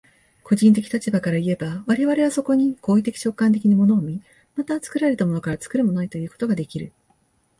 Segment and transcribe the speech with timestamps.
[0.43, 4.23] 個人的立場からいえば、我々はそこに行為的直観的に物を見、
[4.55, 6.91] また作られたものから作るものへということができる。